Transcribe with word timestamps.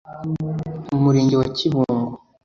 Umurenge 0.95 1.35
wa 1.41 1.47
Kibungo 1.57 2.15